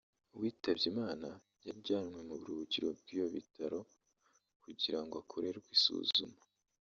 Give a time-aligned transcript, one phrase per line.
[0.35, 1.27] uwitabye Imana
[1.67, 3.79] yajyanwe mu buruhukiro bw’ibyo bitaro
[4.63, 6.39] kugira ngo akorewe isuzuma